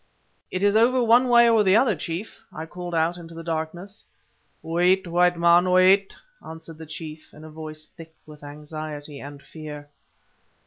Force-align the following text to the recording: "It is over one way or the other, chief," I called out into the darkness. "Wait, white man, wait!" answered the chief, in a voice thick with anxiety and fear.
"It 0.49 0.63
is 0.63 0.75
over 0.75 1.03
one 1.03 1.29
way 1.29 1.47
or 1.47 1.63
the 1.63 1.75
other, 1.75 1.95
chief," 1.95 2.41
I 2.51 2.65
called 2.65 2.95
out 2.95 3.19
into 3.19 3.35
the 3.35 3.43
darkness. 3.43 4.03
"Wait, 4.63 5.05
white 5.05 5.37
man, 5.37 5.69
wait!" 5.69 6.15
answered 6.43 6.79
the 6.79 6.87
chief, 6.87 7.31
in 7.35 7.43
a 7.43 7.51
voice 7.51 7.85
thick 7.85 8.15
with 8.25 8.43
anxiety 8.43 9.19
and 9.19 9.43
fear. 9.43 9.91